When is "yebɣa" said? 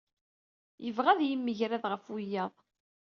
0.83-1.09